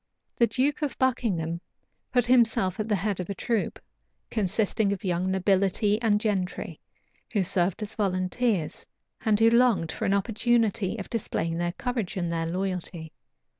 The 0.35 0.47
duke 0.47 0.81
of 0.81 0.97
Buckingham 0.97 1.61
put 2.11 2.25
himself 2.25 2.79
at 2.79 2.89
the 2.89 2.95
head 2.95 3.19
of 3.19 3.29
a 3.29 3.35
troop, 3.35 3.77
consisting 4.31 4.91
of 4.91 5.03
young 5.03 5.29
nobility 5.29 6.01
and 6.01 6.19
gentry, 6.19 6.79
who 7.33 7.43
served 7.43 7.83
as 7.83 7.93
volunteers, 7.93 8.87
and 9.23 9.39
who 9.39 9.51
longed 9.51 9.91
for 9.91 10.05
an 10.05 10.15
opportunity 10.15 10.97
of 10.97 11.07
displaying 11.11 11.59
their 11.59 11.73
courage 11.73 12.17
and 12.17 12.33
their 12.33 12.47
loyalty. 12.47 13.11